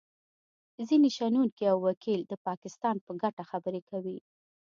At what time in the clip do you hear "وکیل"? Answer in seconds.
1.87-2.21